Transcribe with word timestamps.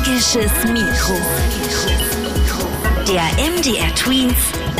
Magisches 0.00 0.50
Mikro. 0.64 1.14
Der 3.06 3.22
MDR 3.52 3.94
Tweens 3.94 4.34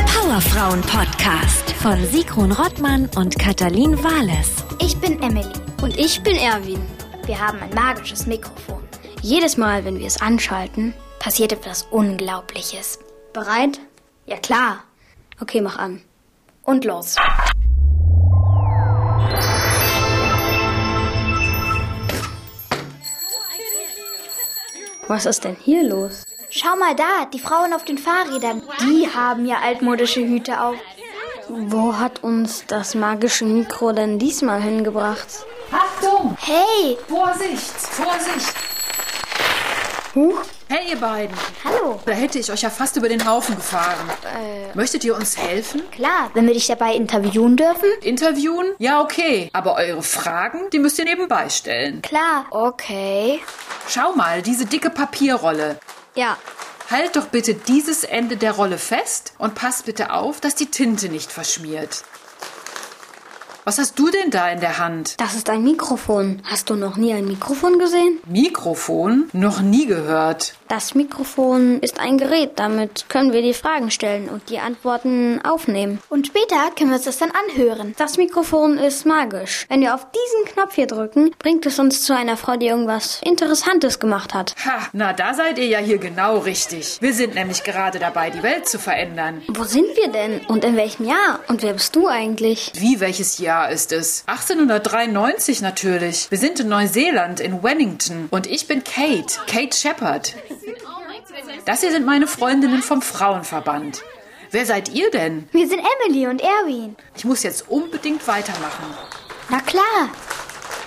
Powerfrauen 0.06 0.80
Podcast 0.80 1.72
von 1.82 2.02
Sigrun 2.06 2.50
Rottmann 2.52 3.06
und 3.16 3.38
Katalin 3.38 4.02
Wales. 4.02 4.64
Ich 4.78 4.96
bin 4.96 5.22
Emily. 5.22 5.52
Und 5.82 5.98
ich 5.98 6.22
bin 6.22 6.36
Erwin. 6.36 6.80
Wir 7.26 7.38
haben 7.38 7.58
ein 7.60 7.74
magisches 7.74 8.26
Mikrofon. 8.26 8.82
Jedes 9.20 9.58
Mal, 9.58 9.84
wenn 9.84 9.98
wir 9.98 10.06
es 10.06 10.22
anschalten, 10.22 10.94
Passiert 11.18 11.52
etwas 11.52 11.82
Unglaubliches. 11.90 12.98
bereit? 13.34 13.78
Ja 14.24 14.38
klar. 14.38 14.84
Okay, 15.38 15.60
mach 15.60 15.76
an. 15.76 16.00
Und 16.62 16.86
los. 16.86 17.16
Was 25.10 25.26
ist 25.26 25.42
denn 25.42 25.56
hier 25.60 25.82
los? 25.82 26.22
Schau 26.50 26.76
mal 26.76 26.94
da, 26.94 27.24
die 27.34 27.40
Frauen 27.40 27.72
auf 27.72 27.84
den 27.84 27.98
Fahrrädern. 27.98 28.62
Die 28.82 29.08
haben 29.12 29.44
ja 29.44 29.56
altmodische 29.60 30.20
Hüte 30.20 30.62
auf. 30.62 30.76
Wo 31.48 31.98
hat 31.98 32.22
uns 32.22 32.64
das 32.68 32.94
magische 32.94 33.44
Mikro 33.44 33.90
denn 33.90 34.20
diesmal 34.20 34.62
hingebracht? 34.62 35.26
Achtung! 35.72 36.36
Hey, 36.40 36.96
Vorsicht! 37.08 37.76
Vorsicht! 37.76 38.69
Huch, 40.14 40.40
Hey, 40.68 40.90
ihr 40.90 40.96
beiden! 40.96 41.36
hallo. 41.64 42.00
Da 42.04 42.12
hätte 42.12 42.38
ich 42.38 42.50
euch 42.50 42.62
ja 42.62 42.70
fast 42.70 42.96
über 42.96 43.08
den 43.08 43.28
Haufen 43.28 43.54
gefahren. 43.56 44.08
Möchtet 44.74 45.04
ihr 45.04 45.14
uns 45.16 45.36
helfen? 45.36 45.82
Klar, 45.92 46.30
wenn 46.34 46.46
wir 46.46 46.54
dich 46.54 46.66
dabei 46.66 46.94
interviewen 46.94 47.56
dürfen? 47.56 47.88
Interviewen? 48.02 48.74
Ja, 48.78 49.00
okay. 49.00 49.50
Aber 49.52 49.74
eure 49.76 50.02
Fragen, 50.02 50.68
die 50.72 50.78
müsst 50.80 50.98
ihr 50.98 51.04
nebenbei 51.04 51.48
stellen. 51.48 52.02
Klar. 52.02 52.46
Okay. 52.50 53.40
Schau 53.88 54.12
mal, 54.12 54.42
diese 54.42 54.66
dicke 54.66 54.90
Papierrolle. 54.90 55.78
ja. 56.14 56.36
Halt 56.90 57.14
doch 57.14 57.26
bitte 57.26 57.54
dieses 57.54 58.02
Ende 58.02 58.36
der 58.36 58.50
Rolle 58.50 58.76
fest 58.76 59.34
und 59.38 59.54
passt 59.54 59.86
bitte 59.86 60.12
auf, 60.12 60.40
dass 60.40 60.56
die 60.56 60.66
Tinte 60.66 61.08
nicht 61.08 61.30
verschmiert. 61.30 62.02
Was 63.64 63.78
hast 63.78 63.98
du 63.98 64.10
denn 64.10 64.30
da 64.30 64.48
in 64.50 64.60
der 64.60 64.78
Hand? 64.78 65.20
Das 65.20 65.34
ist 65.34 65.50
ein 65.50 65.62
Mikrofon. 65.62 66.40
Hast 66.44 66.70
du 66.70 66.76
noch 66.76 66.96
nie 66.96 67.12
ein 67.12 67.26
Mikrofon 67.26 67.78
gesehen? 67.78 68.18
Mikrofon? 68.26 69.28
Noch 69.32 69.60
nie 69.60 69.86
gehört. 69.86 70.54
Das 70.70 70.94
Mikrofon 70.94 71.80
ist 71.80 71.98
ein 71.98 72.16
Gerät. 72.16 72.52
Damit 72.54 73.08
können 73.08 73.32
wir 73.32 73.42
die 73.42 73.54
Fragen 73.54 73.90
stellen 73.90 74.28
und 74.28 74.50
die 74.50 74.60
Antworten 74.60 75.40
aufnehmen. 75.42 75.98
Und 76.08 76.28
später 76.28 76.70
können 76.78 76.90
wir 76.90 76.96
uns 76.98 77.06
das 77.06 77.18
dann 77.18 77.32
anhören. 77.32 77.92
Das 77.98 78.18
Mikrofon 78.18 78.78
ist 78.78 79.04
magisch. 79.04 79.66
Wenn 79.68 79.80
wir 79.80 79.96
auf 79.96 80.06
diesen 80.12 80.54
Knopf 80.54 80.76
hier 80.76 80.86
drücken, 80.86 81.32
bringt 81.40 81.66
es 81.66 81.80
uns 81.80 82.02
zu 82.04 82.14
einer 82.14 82.36
Frau, 82.36 82.54
die 82.54 82.68
irgendwas 82.68 83.20
Interessantes 83.24 83.98
gemacht 83.98 84.32
hat. 84.32 84.54
Ha, 84.64 84.86
na, 84.92 85.12
da 85.12 85.34
seid 85.34 85.58
ihr 85.58 85.66
ja 85.66 85.80
hier 85.80 85.98
genau 85.98 86.38
richtig. 86.38 86.98
Wir 87.00 87.14
sind 87.14 87.34
nämlich 87.34 87.64
gerade 87.64 87.98
dabei, 87.98 88.30
die 88.30 88.44
Welt 88.44 88.68
zu 88.68 88.78
verändern. 88.78 89.42
Wo 89.48 89.64
sind 89.64 89.96
wir 89.96 90.06
denn? 90.06 90.42
Und 90.46 90.62
in 90.62 90.76
welchem 90.76 91.04
Jahr? 91.04 91.40
Und 91.48 91.64
wer 91.64 91.72
bist 91.72 91.96
du 91.96 92.06
eigentlich? 92.06 92.70
Wie 92.76 93.00
welches 93.00 93.38
Jahr 93.38 93.70
ist 93.70 93.90
es? 93.90 94.22
1893 94.28 95.62
natürlich. 95.62 96.30
Wir 96.30 96.38
sind 96.38 96.60
in 96.60 96.68
Neuseeland, 96.68 97.40
in 97.40 97.60
Wellington. 97.64 98.28
Und 98.30 98.46
ich 98.46 98.68
bin 98.68 98.84
Kate, 98.84 99.34
Kate 99.48 99.76
Shepard. 99.76 100.36
Das 101.64 101.80
hier 101.80 101.90
sind 101.92 102.06
meine 102.06 102.26
Freundinnen 102.26 102.82
vom 102.82 103.02
Frauenverband. 103.02 104.02
Wer 104.50 104.66
seid 104.66 104.88
ihr 104.88 105.10
denn? 105.10 105.48
Wir 105.52 105.68
sind 105.68 105.80
Emily 106.06 106.26
und 106.26 106.40
Erwin. 106.40 106.96
Ich 107.16 107.24
muss 107.24 107.42
jetzt 107.42 107.68
unbedingt 107.68 108.26
weitermachen. 108.26 108.84
Na 109.48 109.60
klar. 109.60 110.10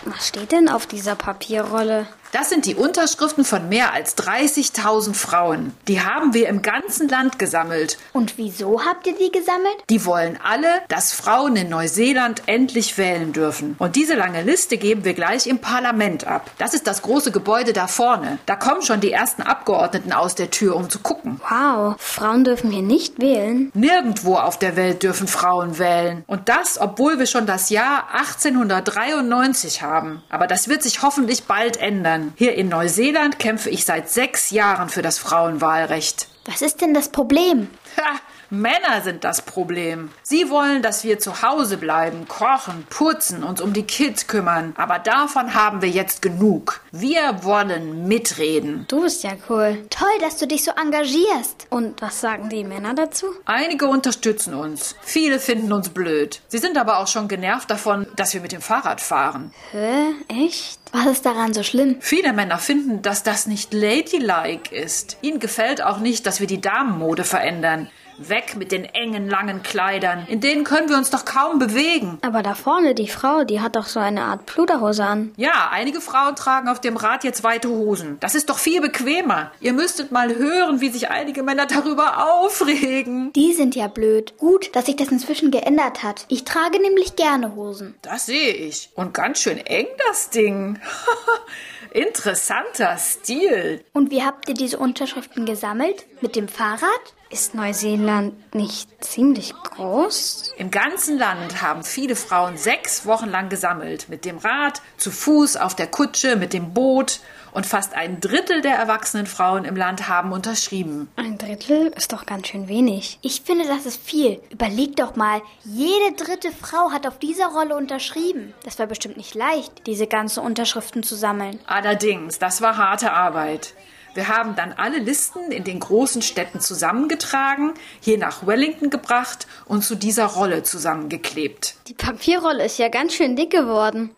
Was 0.06 0.28
steht 0.28 0.52
denn 0.52 0.68
auf 0.68 0.86
dieser 0.86 1.16
Papierrolle? 1.16 2.08
Das 2.34 2.50
sind 2.50 2.66
die 2.66 2.73
Unterschriften 2.73 3.45
von 3.45 3.70
mehr 3.70 3.94
als 3.94 4.17
30.000 4.17 5.14
Frauen. 5.14 5.72
Die 5.88 6.02
haben 6.02 6.34
wir 6.34 6.50
im 6.50 6.64
ganzen 6.64 7.08
Land 7.08 7.38
gesammelt. 7.38 8.00
Und 8.12 8.40
wieso 8.40 8.84
habt 8.84 9.06
ihr 9.06 9.13
die 9.13 9.31
gesammelt? 9.31 9.75
Die 9.91 10.03
wollen 10.03 10.40
alle, 10.44 10.81
dass 10.88 11.13
Frauen 11.13 11.56
in 11.56 11.69
Neuseeland 11.69 12.41
endlich 12.47 12.97
wählen 12.97 13.34
dürfen. 13.34 13.75
Und 13.78 13.96
diese 13.96 14.16
lange 14.16 14.41
Liste 14.41 14.78
geben 14.78 15.06
wir 15.06 15.13
gleich 15.13 15.46
im 15.46 15.59
Parlament 15.59 16.25
ab. 16.25 16.50
Das 16.58 16.74
ist 16.74 16.88
das 16.88 17.03
große 17.03 17.31
Gebäude 17.31 17.72
da 17.72 17.85
vorne. 17.85 18.40
Da 18.47 18.56
kommen 18.56 18.81
schon 18.81 19.00
die 19.00 19.12
ersten 19.12 19.44
Abgeordneten 19.44 20.12
aus 20.12 20.34
der 20.34 20.50
Tür, 20.50 20.75
um 20.75 20.90
zu 20.90 20.97
gucken. 20.97 21.40
Wow, 21.47 21.97
Frauen 22.00 22.46
dürfen 22.46 22.72
hier 22.72 22.81
nicht 22.81 23.22
wählen. 23.22 23.72
Nirgendwo 23.75 24.38
auf 24.38 24.58
der 24.58 24.75
Welt 24.75 25.03
dürfen 25.03 25.28
Frauen 25.28 25.78
wählen. 25.78 26.24
Und 26.25 26.50
das, 26.50 26.81
obwohl 26.81 27.19
wir 27.19 27.28
schon 27.28 27.46
das 27.46 27.69
Jahr 27.69 28.08
1893 28.12 29.84
haben. 29.84 30.24
Aber 30.31 30.47
das 30.47 30.68
wird 30.68 30.81
sich 30.81 31.03
hoffentlich 31.03 31.44
bald 31.44 31.78
ändern. 31.78 32.22
Hier 32.35 32.56
in 32.56 32.69
Neuseeland 32.69 33.39
kämpfe 33.39 33.69
ich 33.69 33.85
seit 33.85 34.09
sechs 34.09 34.51
Jahren 34.51 34.89
für 34.89 35.01
das 35.01 35.17
Frauenwahlrecht. 35.17 36.28
Was 36.45 36.61
ist 36.61 36.81
denn 36.81 36.94
das 36.94 37.09
Problem? 37.09 37.69
Ha, 37.97 38.19
Männer 38.53 39.02
sind 39.02 39.24
das 39.24 39.41
Problem. 39.41 40.12
Sie 40.22 40.52
wollen, 40.52 40.84
dass 40.84 41.03
wir 41.03 41.18
zu 41.18 41.41
Hause 41.41 41.78
bleiben, 41.78 42.28
kochen, 42.28 42.86
putzen, 42.88 43.44
uns 43.44 43.59
um 43.59 43.74
die 43.74 43.81
Kids 43.81 44.28
kümmern. 44.28 44.75
Aber 44.78 45.00
davon 45.00 45.56
haben 45.56 45.81
wir 45.81 45.90
jetzt 45.90 46.22
genug. 46.22 46.81
Wir 46.91 47.44
wollen 47.44 48.08
mitreden. 48.08 48.86
Du 48.88 49.02
bist 49.02 49.24
ja 49.24 49.31
cool. 49.50 49.84
Toll, 49.90 50.19
dass 50.22 50.38
du 50.38 50.46
dich 50.46 50.64
so 50.64 50.72
engagierst. 50.80 51.66
Und 51.72 52.00
was 52.00 52.22
sagen 52.22 52.50
die 52.50 52.64
Männer 52.64 52.94
dazu? 52.94 53.25
Einige 53.46 53.88
unterstützen 53.88 54.53
uns. 54.53 54.96
Viele 55.02 55.40
finden 55.40 55.74
uns 55.74 55.90
blöd. 55.90 56.40
Sie 56.47 56.59
sind 56.59 56.78
aber 56.78 57.00
auch 57.00 57.08
schon 57.08 57.28
genervt 57.28 57.72
davon, 57.72 58.06
dass 58.18 58.35
wir 58.35 58.41
mit 58.41 58.52
dem 58.52 58.62
Fahrrad 58.62 59.02
fahren. 59.02 59.52
Hä? 59.72 60.12
Echt? 60.28 60.80
Was 60.91 61.08
ist 61.08 61.25
daran 61.25 61.56
so 61.56 61.64
schlimm? 61.64 61.96
Viele 62.02 62.34
Männer 62.34 62.59
finden, 62.59 63.02
dass 63.02 63.24
das 63.24 63.47
nicht 63.47 63.74
ladylike 63.74 64.75
ist. 64.75 65.18
Ihnen 65.22 65.40
gefällt 65.40 65.81
auch 65.81 65.97
nicht, 65.97 66.28
dass 66.28 66.40
wir 66.40 66.46
die 66.46 66.62
Damenmode 66.62 67.24
verändern. 67.24 67.90
Weg 68.18 68.56
mit 68.56 68.72
den 68.72 68.85
engen, 68.85 69.29
langen 69.29 69.63
Kleidern. 69.63 70.25
In 70.28 70.40
denen 70.41 70.63
können 70.63 70.90
wir 70.90 70.97
uns 70.97 71.09
doch 71.09 71.25
kaum 71.25 71.59
bewegen. 71.59 72.18
Aber 72.22 72.44
da 72.44 72.56
vorne 72.56 72.96
die 72.96 73.07
Frau, 73.07 73.44
die 73.44 73.62
hat 73.62 73.75
doch 73.75 73.85
so 73.85 74.00
eine 74.00 74.24
Art 74.24 74.46
Pluderhose 74.46 75.03
an. 75.03 75.34
Ja, 75.38 75.69
einige 75.72 76.01
Frauen 76.01 76.35
tragen 76.35 76.68
auf 76.68 76.81
dem 76.81 76.97
Rad 76.97 77.23
jetzt 77.23 77.44
weite 77.44 77.69
Hosen. 77.69 78.18
Das 78.19 78.35
ist 78.35 78.50
doch 78.50 78.57
viel 78.57 78.81
bequemer. 78.81 79.52
Ihr 79.59 79.73
müsstet 79.73 80.12
mal 80.12 80.35
hören, 80.35 80.81
wie 80.81 80.90
sich 80.90 81.09
einige 81.09 81.44
Männer 81.44 81.66
darüber 81.66 82.28
aufregen. 82.28 83.34
Die 83.34 83.53
sind 83.53 83.75
ja 83.75 83.88
blöd. 83.88 84.38
Gut, 84.38 84.75
dass 84.75 84.85
sich 84.85 84.96
das 84.96 85.09
inzwischen 85.09 85.52
geändert 85.52 86.03
hat. 86.03 86.25
Ich 86.28 86.44
trage 86.44 86.81
nämlich 86.81 87.16
gerne 87.16 87.56
Hosen. 87.56 87.96
Das 88.02 88.25
sehe 88.25 88.53
ich. 88.53 88.90
Und 88.96 89.13
ganz 89.13 89.40
schön 89.40 89.57
eng 89.57 89.88
das 90.07 90.29
Ding. 90.29 90.79
Interessanter 91.94 92.97
Stil. 92.97 93.84
Und 93.94 94.09
wie 94.09 94.23
habt 94.23 94.50
ihr 94.50 94.56
diese 94.56 94.78
Unterschriften 94.78 95.46
gesammelt? 95.46 96.06
Mit 96.22 96.35
dem 96.35 96.47
Fahrrad? 96.47 97.13
Ist 97.34 97.56
Neuseeland 97.56 98.54
nicht 98.54 99.04
ziemlich 99.04 99.56
groß? 99.56 100.52
Im 100.56 100.70
ganzen 100.70 101.18
Land 101.18 101.64
haben 101.64 101.84
viele 101.84 102.16
Frauen 102.16 102.58
sechs 102.58 103.08
Wochen 103.08 103.28
lang 103.28 103.50
gesammelt. 103.50 104.08
Mit 104.08 104.24
dem 104.24 104.38
Rad, 104.38 104.84
zu 104.98 105.10
Fuß, 105.10 105.58
auf 105.58 105.76
der 105.76 105.88
Kutsche, 105.88 106.36
mit 106.36 106.54
dem 106.54 106.76
Boot. 106.76 107.22
Und 107.52 107.66
fast 107.66 107.96
ein 107.96 108.22
Drittel 108.22 108.62
der 108.62 108.76
erwachsenen 108.76 109.26
Frauen 109.26 109.66
im 109.66 109.76
Land 109.76 110.08
haben 110.08 110.32
unterschrieben. 110.32 111.10
Ein 111.16 111.40
Drittel 111.40 111.88
ist 111.98 112.14
doch 112.14 112.28
ganz 112.28 112.50
schön 112.50 112.68
wenig. 112.68 113.18
Ich 113.24 113.42
finde, 113.42 113.66
das 113.66 113.88
ist 113.88 114.00
viel. 114.00 114.40
Überleg 114.52 114.96
doch 114.96 115.16
mal, 115.16 115.42
jede 115.64 116.16
dritte 116.16 116.52
Frau 116.52 116.92
hat 116.92 117.08
auf 117.08 117.18
dieser 117.18 117.48
Rolle 117.48 117.76
unterschrieben. 117.76 118.54
Das 118.64 118.78
war 118.78 118.86
bestimmt 118.86 119.18
nicht 119.18 119.34
leicht, 119.34 119.88
diese 119.88 120.06
ganzen 120.06 120.42
Unterschriften 120.44 121.02
zu 121.02 121.16
sammeln. 121.16 121.60
Allerdings, 121.66 122.38
das 122.38 122.62
war 122.62 122.78
harte 122.78 123.12
Arbeit. 123.12 123.74
Wir 124.13 124.28
haben 124.28 124.56
dann 124.56 124.74
alle 124.74 125.00
Listen 125.00 125.51
in 125.51 125.63
den 125.63 125.79
großen 125.79 126.22
Städten 126.22 126.59
zusammengetragen, 126.59 127.74
hier 128.00 128.18
nach 128.18 128.46
Wellington 128.46 128.90
gebracht 128.90 129.47
und 129.66 129.84
zu 129.84 129.96
dieser 129.96 130.25
Rolle 130.25 130.63
zusammengeklebt. 130.63 131.75
Die 131.88 131.94
Papierrolle 131.94 132.66
ist 132.66 132.78
ja 132.78 132.90
ganz 132.90 133.13
schön 133.13 133.35
dick 133.35 133.52
geworden. 133.52 134.12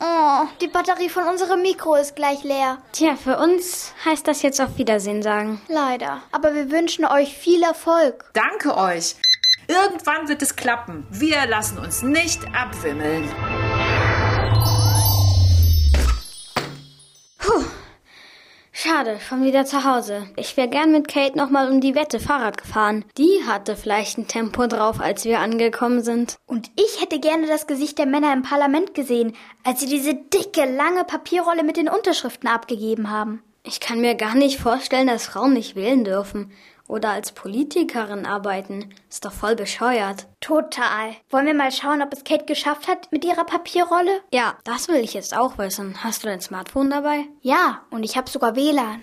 Oh, 0.00 0.46
die 0.60 0.68
Batterie 0.68 1.08
von 1.08 1.24
unserem 1.24 1.60
Mikro 1.62 1.96
ist 1.96 2.14
gleich 2.14 2.44
leer. 2.44 2.78
Tja, 2.92 3.16
für 3.16 3.36
uns 3.38 3.92
heißt 4.04 4.28
das 4.28 4.42
jetzt 4.42 4.60
auf 4.60 4.78
Wiedersehen 4.78 5.22
sagen. 5.22 5.60
Leider. 5.68 6.22
Aber 6.30 6.54
wir 6.54 6.70
wünschen 6.70 7.04
euch 7.04 7.36
viel 7.36 7.62
Erfolg. 7.64 8.24
Danke 8.32 8.76
euch. 8.76 9.16
Irgendwann 9.66 10.28
wird 10.28 10.40
es 10.40 10.54
klappen. 10.54 11.06
Wir 11.10 11.46
lassen 11.46 11.78
uns 11.78 12.02
nicht 12.02 12.40
abwimmeln. 12.54 13.28
Schade, 18.80 19.18
schon 19.18 19.42
wieder 19.42 19.64
zu 19.64 19.82
Hause. 19.82 20.28
Ich 20.36 20.56
wäre 20.56 20.68
gern 20.68 20.92
mit 20.92 21.08
Kate 21.08 21.36
nochmal 21.36 21.68
um 21.68 21.80
die 21.80 21.96
Wette 21.96 22.20
Fahrrad 22.20 22.58
gefahren. 22.58 23.04
Die 23.16 23.42
hatte 23.44 23.74
vielleicht 23.74 24.18
ein 24.18 24.28
Tempo 24.28 24.68
drauf, 24.68 25.00
als 25.00 25.24
wir 25.24 25.40
angekommen 25.40 26.04
sind. 26.04 26.36
Und 26.46 26.70
ich 26.76 27.02
hätte 27.02 27.18
gerne 27.18 27.48
das 27.48 27.66
Gesicht 27.66 27.98
der 27.98 28.06
Männer 28.06 28.32
im 28.32 28.42
Parlament 28.42 28.94
gesehen, 28.94 29.34
als 29.64 29.80
sie 29.80 29.88
diese 29.88 30.14
dicke, 30.14 30.64
lange 30.64 31.02
Papierrolle 31.02 31.64
mit 31.64 31.76
den 31.76 31.88
Unterschriften 31.88 32.48
abgegeben 32.48 33.10
haben. 33.10 33.42
Ich 33.62 33.80
kann 33.80 34.00
mir 34.00 34.14
gar 34.14 34.34
nicht 34.34 34.58
vorstellen, 34.58 35.08
dass 35.08 35.26
Frauen 35.26 35.52
nicht 35.52 35.76
wählen 35.76 36.04
dürfen. 36.04 36.52
oder 36.86 37.10
als 37.10 37.32
Politikerin 37.32 38.24
arbeiten. 38.24 38.94
Ist 39.10 39.26
doch 39.26 39.32
voll 39.32 39.54
bescheuert. 39.56 40.26
Total. 40.40 41.14
Wollen 41.28 41.44
wir 41.44 41.52
mal 41.52 41.70
schauen, 41.70 42.00
ob 42.00 42.14
es 42.14 42.24
Kate 42.24 42.46
geschafft 42.46 42.88
hat 42.88 43.12
mit 43.12 43.26
ihrer 43.26 43.44
Papierrolle? 43.44 44.22
Ja, 44.32 44.56
das 44.64 44.88
will 44.88 44.96
ich 45.04 45.12
jetzt 45.12 45.36
auch 45.36 45.58
wissen. 45.58 46.02
Hast 46.02 46.22
du 46.24 46.28
dein 46.28 46.40
Smartphone 46.40 46.88
dabei? 46.88 47.26
Ja, 47.42 47.82
und 47.90 48.04
ich 48.04 48.16
habe 48.16 48.30
sogar 48.30 48.56
WLAN. 48.56 49.02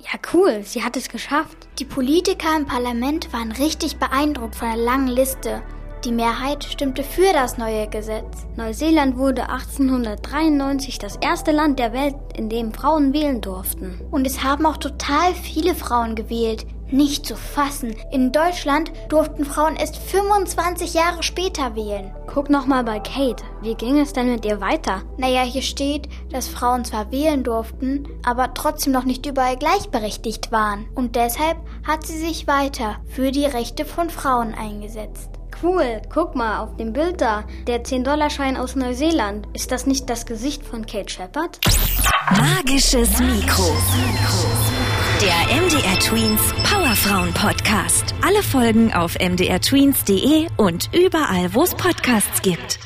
Ja, 0.00 0.18
cool. 0.32 0.62
Sie 0.64 0.82
hat 0.82 0.96
es 0.96 1.10
geschafft. 1.10 1.68
Die 1.78 1.84
Politiker 1.84 2.56
im 2.56 2.64
Parlament 2.64 3.30
waren 3.34 3.52
richtig 3.52 3.98
beeindruckt 3.98 4.56
von 4.56 4.68
der 4.68 4.78
langen 4.78 5.08
Liste. 5.08 5.62
Die 6.04 6.12
Mehrheit 6.12 6.62
stimmte 6.62 7.02
für 7.02 7.32
das 7.32 7.58
neue 7.58 7.88
Gesetz. 7.88 8.46
Neuseeland 8.54 9.16
wurde 9.16 9.48
1893 9.48 10.98
das 10.98 11.16
erste 11.16 11.50
Land 11.50 11.80
der 11.80 11.92
Welt, 11.92 12.14
in 12.36 12.48
dem 12.48 12.72
Frauen 12.72 13.12
wählen 13.12 13.40
durften. 13.40 14.00
Und 14.12 14.24
es 14.24 14.44
haben 14.44 14.64
auch 14.64 14.76
total 14.76 15.34
viele 15.34 15.74
Frauen 15.74 16.14
gewählt. 16.14 16.66
Nicht 16.90 17.26
zu 17.26 17.34
fassen. 17.36 17.96
In 18.12 18.32
Deutschland 18.32 18.92
durften 19.08 19.44
Frauen 19.44 19.76
erst 19.76 19.98
25 19.98 20.94
Jahre 20.94 21.22
später 21.22 21.74
wählen. 21.74 22.14
Guck 22.26 22.48
noch 22.48 22.64
mal 22.64 22.84
bei 22.84 23.00
Kate. 23.00 23.44
Wie 23.60 23.74
ging 23.74 23.98
es 23.98 24.12
denn 24.12 24.30
mit 24.30 24.46
ihr 24.46 24.60
weiter? 24.60 25.02
Naja, 25.18 25.42
hier 25.42 25.62
steht, 25.62 26.08
dass 26.30 26.48
Frauen 26.48 26.84
zwar 26.84 27.10
wählen 27.10 27.42
durften, 27.42 28.08
aber 28.24 28.54
trotzdem 28.54 28.92
noch 28.92 29.04
nicht 29.04 29.26
überall 29.26 29.56
gleichberechtigt 29.56 30.50
waren. 30.52 30.88
Und 30.94 31.16
deshalb 31.16 31.58
hat 31.86 32.06
sie 32.06 32.16
sich 32.18 32.46
weiter 32.46 32.96
für 33.08 33.32
die 33.32 33.46
Rechte 33.46 33.84
von 33.84 34.08
Frauen 34.08 34.54
eingesetzt. 34.54 35.37
Cool, 35.60 36.00
guck 36.12 36.36
mal 36.36 36.60
auf 36.60 36.76
dem 36.76 36.92
Bild 36.92 37.20
da. 37.20 37.44
Der 37.66 37.82
10-Dollar-Schein 37.82 38.56
aus 38.56 38.76
Neuseeland. 38.76 39.48
Ist 39.54 39.72
das 39.72 39.86
nicht 39.86 40.08
das 40.08 40.24
Gesicht 40.24 40.64
von 40.64 40.86
Kate 40.86 41.10
Shepard? 41.10 41.58
Magisches 42.30 43.18
Mikro. 43.18 43.74
Der 45.20 45.56
MDR 45.60 45.98
Tweens 45.98 46.40
Powerfrauen 46.62 47.34
Podcast. 47.34 48.14
Alle 48.24 48.42
Folgen 48.44 48.92
auf 48.92 49.18
mdrtweens.de 49.18 50.46
und 50.56 50.90
überall, 50.94 51.52
wo 51.54 51.64
es 51.64 51.74
Podcasts 51.74 52.40
gibt. 52.42 52.78